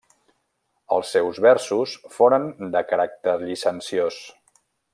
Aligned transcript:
Els 0.95 1.11
seus 1.15 1.41
versos 1.47 1.93
foren 2.15 2.47
de 2.77 2.81
caràcter 2.93 3.37
llicenciós. 3.43 4.19